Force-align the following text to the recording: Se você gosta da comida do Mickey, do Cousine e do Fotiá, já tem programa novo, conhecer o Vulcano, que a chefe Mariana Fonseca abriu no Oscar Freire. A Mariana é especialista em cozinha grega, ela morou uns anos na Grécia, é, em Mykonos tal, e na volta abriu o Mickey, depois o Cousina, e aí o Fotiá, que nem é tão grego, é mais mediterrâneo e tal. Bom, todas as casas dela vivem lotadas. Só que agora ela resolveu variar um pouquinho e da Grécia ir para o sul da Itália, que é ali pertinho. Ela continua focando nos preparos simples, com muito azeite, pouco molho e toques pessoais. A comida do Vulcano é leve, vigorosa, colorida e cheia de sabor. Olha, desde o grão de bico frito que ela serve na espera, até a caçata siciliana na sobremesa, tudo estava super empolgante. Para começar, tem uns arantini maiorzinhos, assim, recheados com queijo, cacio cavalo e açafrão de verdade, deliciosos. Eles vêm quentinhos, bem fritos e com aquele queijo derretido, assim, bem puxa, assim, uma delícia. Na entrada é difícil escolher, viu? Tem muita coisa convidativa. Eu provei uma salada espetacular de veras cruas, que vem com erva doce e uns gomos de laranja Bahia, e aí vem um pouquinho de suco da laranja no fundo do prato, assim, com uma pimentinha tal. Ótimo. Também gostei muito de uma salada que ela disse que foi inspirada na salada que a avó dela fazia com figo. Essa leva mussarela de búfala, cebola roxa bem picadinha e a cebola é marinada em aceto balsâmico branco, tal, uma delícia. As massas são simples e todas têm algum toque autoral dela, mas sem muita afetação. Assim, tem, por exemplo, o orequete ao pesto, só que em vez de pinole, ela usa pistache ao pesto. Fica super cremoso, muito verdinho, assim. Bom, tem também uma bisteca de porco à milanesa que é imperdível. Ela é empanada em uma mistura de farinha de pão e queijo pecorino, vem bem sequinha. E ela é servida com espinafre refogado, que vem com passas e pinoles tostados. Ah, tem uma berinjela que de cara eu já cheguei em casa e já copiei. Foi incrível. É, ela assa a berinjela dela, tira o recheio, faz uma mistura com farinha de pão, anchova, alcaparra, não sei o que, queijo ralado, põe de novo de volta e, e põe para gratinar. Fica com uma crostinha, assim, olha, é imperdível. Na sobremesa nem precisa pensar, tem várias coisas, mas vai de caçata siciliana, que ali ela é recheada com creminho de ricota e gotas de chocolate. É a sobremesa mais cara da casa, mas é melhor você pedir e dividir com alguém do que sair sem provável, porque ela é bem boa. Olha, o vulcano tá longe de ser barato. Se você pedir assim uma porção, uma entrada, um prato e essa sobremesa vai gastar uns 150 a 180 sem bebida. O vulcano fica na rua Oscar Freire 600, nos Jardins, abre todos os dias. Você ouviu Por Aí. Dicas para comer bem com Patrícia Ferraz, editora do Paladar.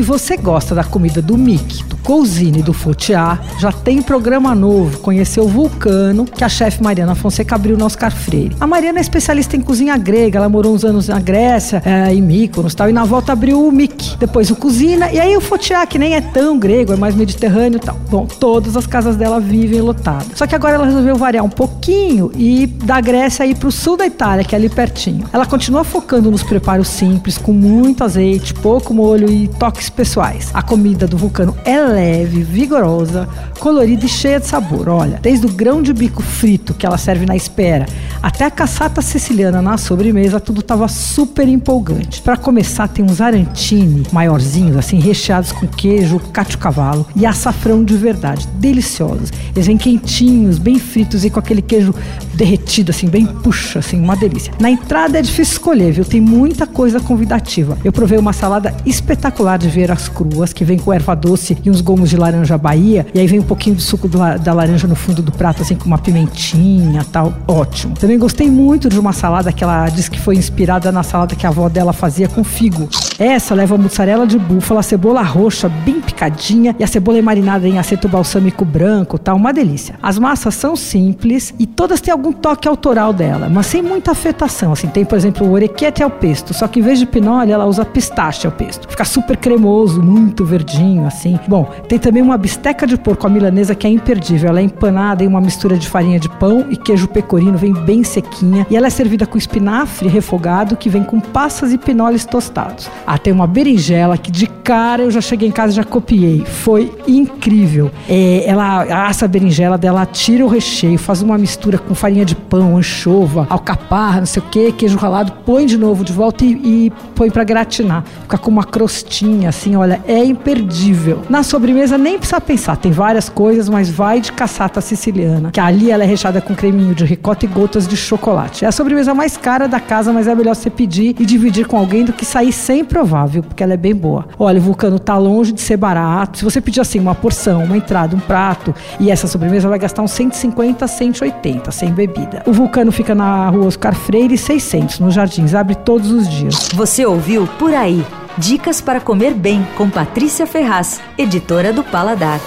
Se 0.00 0.04
você 0.04 0.34
gosta 0.34 0.74
da 0.74 0.82
comida 0.82 1.20
do 1.20 1.36
Mickey, 1.36 1.84
do 1.84 1.94
Cousine 1.98 2.60
e 2.60 2.62
do 2.62 2.72
Fotiá, 2.72 3.38
já 3.58 3.70
tem 3.70 4.00
programa 4.00 4.54
novo, 4.54 4.98
conhecer 5.00 5.40
o 5.40 5.46
Vulcano, 5.46 6.24
que 6.24 6.42
a 6.42 6.48
chefe 6.48 6.82
Mariana 6.82 7.14
Fonseca 7.14 7.54
abriu 7.54 7.76
no 7.76 7.84
Oscar 7.84 8.10
Freire. 8.10 8.56
A 8.58 8.66
Mariana 8.66 8.98
é 8.98 9.02
especialista 9.02 9.56
em 9.56 9.60
cozinha 9.60 9.98
grega, 9.98 10.38
ela 10.38 10.48
morou 10.48 10.74
uns 10.74 10.86
anos 10.86 11.08
na 11.08 11.20
Grécia, 11.20 11.82
é, 11.84 12.14
em 12.14 12.22
Mykonos 12.22 12.74
tal, 12.74 12.88
e 12.88 12.94
na 12.94 13.04
volta 13.04 13.34
abriu 13.34 13.62
o 13.62 13.70
Mickey, 13.70 14.16
depois 14.18 14.50
o 14.50 14.56
Cousina, 14.56 15.12
e 15.12 15.20
aí 15.20 15.36
o 15.36 15.40
Fotiá, 15.42 15.84
que 15.84 15.98
nem 15.98 16.14
é 16.14 16.22
tão 16.22 16.58
grego, 16.58 16.94
é 16.94 16.96
mais 16.96 17.14
mediterrâneo 17.14 17.76
e 17.76 17.80
tal. 17.80 17.98
Bom, 18.08 18.24
todas 18.24 18.78
as 18.78 18.86
casas 18.86 19.16
dela 19.16 19.38
vivem 19.38 19.82
lotadas. 19.82 20.28
Só 20.34 20.46
que 20.46 20.54
agora 20.54 20.76
ela 20.76 20.86
resolveu 20.86 21.16
variar 21.16 21.44
um 21.44 21.50
pouquinho 21.50 22.32
e 22.34 22.66
da 22.66 23.02
Grécia 23.02 23.44
ir 23.44 23.54
para 23.54 23.68
o 23.68 23.72
sul 23.72 23.98
da 23.98 24.06
Itália, 24.06 24.44
que 24.44 24.54
é 24.54 24.58
ali 24.58 24.70
pertinho. 24.70 25.26
Ela 25.30 25.44
continua 25.44 25.84
focando 25.84 26.30
nos 26.30 26.42
preparos 26.42 26.88
simples, 26.88 27.36
com 27.36 27.52
muito 27.52 28.02
azeite, 28.02 28.54
pouco 28.54 28.94
molho 28.94 29.30
e 29.30 29.46
toques 29.46 29.89
pessoais. 29.90 30.50
A 30.54 30.62
comida 30.62 31.06
do 31.06 31.16
Vulcano 31.16 31.56
é 31.64 31.80
leve, 31.80 32.42
vigorosa, 32.42 33.28
colorida 33.58 34.06
e 34.06 34.08
cheia 34.08 34.40
de 34.40 34.46
sabor. 34.46 34.88
Olha, 34.88 35.18
desde 35.20 35.46
o 35.46 35.52
grão 35.52 35.82
de 35.82 35.92
bico 35.92 36.22
frito 36.22 36.72
que 36.74 36.86
ela 36.86 36.96
serve 36.96 37.26
na 37.26 37.36
espera, 37.36 37.86
até 38.22 38.44
a 38.44 38.50
caçata 38.50 39.02
siciliana 39.02 39.60
na 39.60 39.76
sobremesa, 39.76 40.40
tudo 40.40 40.60
estava 40.60 40.88
super 40.88 41.48
empolgante. 41.48 42.22
Para 42.22 42.36
começar, 42.36 42.88
tem 42.88 43.04
uns 43.04 43.20
arantini 43.20 44.06
maiorzinhos, 44.12 44.76
assim, 44.76 44.98
recheados 44.98 45.52
com 45.52 45.66
queijo, 45.66 46.18
cacio 46.32 46.58
cavalo 46.58 47.06
e 47.16 47.26
açafrão 47.26 47.84
de 47.84 47.96
verdade, 47.96 48.46
deliciosos. 48.54 49.30
Eles 49.54 49.66
vêm 49.66 49.76
quentinhos, 49.76 50.58
bem 50.58 50.78
fritos 50.78 51.24
e 51.24 51.30
com 51.30 51.38
aquele 51.38 51.62
queijo 51.62 51.94
derretido, 52.40 52.90
assim, 52.90 53.06
bem 53.06 53.26
puxa, 53.26 53.80
assim, 53.80 54.00
uma 54.00 54.16
delícia. 54.16 54.50
Na 54.58 54.70
entrada 54.70 55.18
é 55.18 55.22
difícil 55.22 55.52
escolher, 55.52 55.92
viu? 55.92 56.06
Tem 56.06 56.22
muita 56.22 56.66
coisa 56.66 56.98
convidativa. 56.98 57.76
Eu 57.84 57.92
provei 57.92 58.18
uma 58.18 58.32
salada 58.32 58.74
espetacular 58.86 59.58
de 59.58 59.68
veras 59.68 60.08
cruas, 60.08 60.50
que 60.50 60.64
vem 60.64 60.78
com 60.78 60.90
erva 60.90 61.14
doce 61.14 61.58
e 61.62 61.68
uns 61.68 61.82
gomos 61.82 62.08
de 62.08 62.16
laranja 62.16 62.56
Bahia, 62.56 63.06
e 63.12 63.20
aí 63.20 63.26
vem 63.26 63.40
um 63.40 63.44
pouquinho 63.44 63.76
de 63.76 63.82
suco 63.82 64.08
da 64.08 64.52
laranja 64.54 64.88
no 64.88 64.94
fundo 64.94 65.20
do 65.20 65.30
prato, 65.30 65.60
assim, 65.60 65.76
com 65.76 65.84
uma 65.84 65.98
pimentinha 65.98 67.04
tal. 67.12 67.34
Ótimo. 67.46 67.94
Também 67.94 68.18
gostei 68.18 68.50
muito 68.50 68.88
de 68.88 68.98
uma 68.98 69.12
salada 69.12 69.52
que 69.52 69.62
ela 69.62 69.86
disse 69.90 70.10
que 70.10 70.18
foi 70.18 70.36
inspirada 70.36 70.90
na 70.90 71.02
salada 71.02 71.36
que 71.36 71.44
a 71.44 71.50
avó 71.50 71.68
dela 71.68 71.92
fazia 71.92 72.26
com 72.26 72.42
figo. 72.42 72.88
Essa 73.18 73.54
leva 73.54 73.76
mussarela 73.76 74.26
de 74.26 74.38
búfala, 74.38 74.82
cebola 74.82 75.22
roxa 75.22 75.68
bem 75.68 76.00
picadinha 76.00 76.74
e 76.78 76.84
a 76.84 76.86
cebola 76.86 77.18
é 77.18 77.22
marinada 77.22 77.68
em 77.68 77.78
aceto 77.78 78.08
balsâmico 78.08 78.64
branco, 78.64 79.18
tal, 79.18 79.36
uma 79.36 79.52
delícia. 79.52 79.96
As 80.02 80.18
massas 80.18 80.54
são 80.54 80.74
simples 80.74 81.52
e 81.58 81.66
todas 81.66 82.00
têm 82.00 82.12
algum 82.12 82.29
toque 82.32 82.68
autoral 82.68 83.12
dela, 83.12 83.48
mas 83.48 83.66
sem 83.66 83.82
muita 83.82 84.12
afetação. 84.12 84.72
Assim, 84.72 84.88
tem, 84.88 85.04
por 85.04 85.16
exemplo, 85.16 85.46
o 85.46 85.52
orequete 85.52 86.02
ao 86.02 86.10
pesto, 86.10 86.54
só 86.54 86.66
que 86.68 86.80
em 86.80 86.82
vez 86.82 86.98
de 86.98 87.06
pinole, 87.06 87.52
ela 87.52 87.66
usa 87.66 87.84
pistache 87.84 88.46
ao 88.46 88.52
pesto. 88.52 88.88
Fica 88.88 89.04
super 89.04 89.36
cremoso, 89.36 90.02
muito 90.02 90.44
verdinho, 90.44 91.06
assim. 91.06 91.38
Bom, 91.46 91.68
tem 91.88 91.98
também 91.98 92.22
uma 92.22 92.36
bisteca 92.36 92.86
de 92.86 92.96
porco 92.96 93.26
à 93.26 93.30
milanesa 93.30 93.74
que 93.74 93.86
é 93.86 93.90
imperdível. 93.90 94.48
Ela 94.48 94.60
é 94.60 94.62
empanada 94.62 95.24
em 95.24 95.26
uma 95.26 95.40
mistura 95.40 95.76
de 95.76 95.88
farinha 95.88 96.18
de 96.18 96.28
pão 96.28 96.66
e 96.70 96.76
queijo 96.76 97.08
pecorino, 97.08 97.56
vem 97.56 97.72
bem 97.72 98.04
sequinha. 98.04 98.66
E 98.70 98.76
ela 98.76 98.86
é 98.86 98.90
servida 98.90 99.26
com 99.26 99.38
espinafre 99.38 100.08
refogado, 100.08 100.76
que 100.76 100.88
vem 100.88 101.02
com 101.02 101.20
passas 101.20 101.72
e 101.72 101.78
pinoles 101.78 102.24
tostados. 102.24 102.90
Ah, 103.06 103.18
tem 103.18 103.32
uma 103.32 103.46
berinjela 103.46 104.16
que 104.16 104.30
de 104.30 104.46
cara 104.46 105.02
eu 105.02 105.10
já 105.10 105.20
cheguei 105.20 105.48
em 105.48 105.52
casa 105.52 105.72
e 105.72 105.76
já 105.76 105.84
copiei. 105.84 106.44
Foi 106.44 106.92
incrível. 107.06 107.90
É, 108.08 108.44
ela 108.46 109.06
assa 109.06 109.24
a 109.24 109.28
berinjela 109.28 109.76
dela, 109.76 110.06
tira 110.06 110.44
o 110.44 110.48
recheio, 110.48 110.98
faz 110.98 111.22
uma 111.22 111.36
mistura 111.36 111.78
com 111.78 111.94
farinha 111.94 112.19
de 112.24 112.34
pão, 112.34 112.76
anchova, 112.76 113.46
alcaparra, 113.48 114.20
não 114.20 114.26
sei 114.26 114.42
o 114.42 114.46
que, 114.46 114.72
queijo 114.72 114.96
ralado, 114.96 115.32
põe 115.44 115.66
de 115.66 115.76
novo 115.76 116.04
de 116.04 116.12
volta 116.12 116.44
e, 116.44 116.52
e 116.52 116.92
põe 117.14 117.30
para 117.30 117.44
gratinar. 117.44 118.04
Fica 118.22 118.38
com 118.38 118.50
uma 118.50 118.64
crostinha, 118.64 119.48
assim, 119.48 119.76
olha, 119.76 120.00
é 120.06 120.24
imperdível. 120.24 121.22
Na 121.28 121.42
sobremesa 121.42 121.96
nem 121.96 122.18
precisa 122.18 122.40
pensar, 122.40 122.76
tem 122.76 122.92
várias 122.92 123.28
coisas, 123.28 123.68
mas 123.68 123.90
vai 123.90 124.20
de 124.20 124.32
caçata 124.32 124.80
siciliana, 124.80 125.50
que 125.50 125.60
ali 125.60 125.90
ela 125.90 126.04
é 126.04 126.06
recheada 126.06 126.40
com 126.40 126.54
creminho 126.54 126.94
de 126.94 127.04
ricota 127.04 127.44
e 127.44 127.48
gotas 127.48 127.86
de 127.86 127.96
chocolate. 127.96 128.64
É 128.64 128.68
a 128.68 128.72
sobremesa 128.72 129.14
mais 129.14 129.36
cara 129.36 129.66
da 129.66 129.80
casa, 129.80 130.12
mas 130.12 130.26
é 130.26 130.34
melhor 130.34 130.54
você 130.54 130.70
pedir 130.70 131.14
e 131.18 131.26
dividir 131.26 131.66
com 131.66 131.76
alguém 131.76 132.04
do 132.04 132.12
que 132.12 132.24
sair 132.24 132.52
sem 132.52 132.84
provável, 132.84 133.42
porque 133.42 133.62
ela 133.62 133.74
é 133.74 133.76
bem 133.76 133.94
boa. 133.94 134.26
Olha, 134.38 134.58
o 134.58 134.62
vulcano 134.62 134.98
tá 134.98 135.16
longe 135.16 135.52
de 135.52 135.60
ser 135.60 135.76
barato. 135.76 136.38
Se 136.38 136.44
você 136.44 136.60
pedir 136.60 136.80
assim 136.80 136.98
uma 136.98 137.14
porção, 137.14 137.64
uma 137.64 137.76
entrada, 137.76 138.16
um 138.16 138.20
prato 138.20 138.74
e 138.98 139.10
essa 139.10 139.26
sobremesa 139.26 139.68
vai 139.68 139.78
gastar 139.78 140.02
uns 140.02 140.12
150 140.12 140.84
a 140.84 140.88
180 140.88 141.70
sem 141.70 141.92
bebida. 142.06 142.42
O 142.46 142.52
vulcano 142.52 142.90
fica 142.90 143.14
na 143.14 143.48
rua 143.48 143.66
Oscar 143.66 143.94
Freire 143.94 144.38
600, 144.38 145.00
nos 145.00 145.14
Jardins, 145.14 145.54
abre 145.54 145.74
todos 145.74 146.10
os 146.10 146.28
dias. 146.28 146.70
Você 146.74 147.04
ouviu 147.04 147.46
Por 147.58 147.74
Aí. 147.74 148.04
Dicas 148.38 148.80
para 148.80 149.00
comer 149.00 149.34
bem 149.34 149.66
com 149.76 149.90
Patrícia 149.90 150.46
Ferraz, 150.46 151.00
editora 151.18 151.72
do 151.72 151.82
Paladar. 151.82 152.40